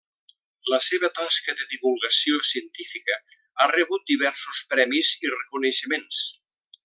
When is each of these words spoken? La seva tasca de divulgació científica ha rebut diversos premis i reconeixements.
La 0.73 0.77
seva 0.85 1.09
tasca 1.19 1.53
de 1.59 1.67
divulgació 1.73 2.39
científica 2.51 3.19
ha 3.65 3.69
rebut 3.75 4.09
diversos 4.13 4.63
premis 4.73 5.13
i 5.29 5.33
reconeixements. 5.35 6.25